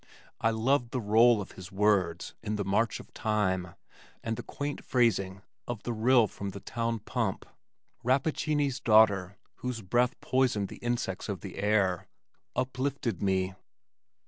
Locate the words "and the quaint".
4.23-4.83